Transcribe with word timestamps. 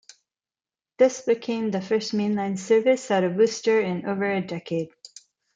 This 0.97 1.21
became 1.21 1.69
the 1.69 1.79
first 1.79 2.11
mainline 2.13 2.57
service 2.57 3.11
out 3.11 3.23
of 3.23 3.35
Worcester 3.35 3.79
in 3.79 4.07
over 4.07 4.31
a 4.31 4.41
decade. 4.41 4.89